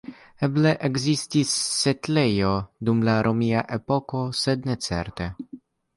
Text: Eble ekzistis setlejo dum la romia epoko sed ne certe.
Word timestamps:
Eble 0.45 0.69
ekzistis 0.87 1.51
setlejo 1.81 2.53
dum 2.89 3.05
la 3.09 3.19
romia 3.29 3.63
epoko 3.79 4.27
sed 4.45 4.69
ne 4.71 4.79
certe. 4.87 5.29